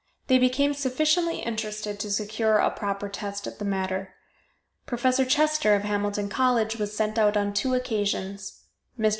[0.25, 4.15] They became sufficiently interested to secure a proper test of the matter.
[4.87, 8.63] Professor Chester of Hamilton College was sent out on two occasions.
[8.99, 9.09] Mr.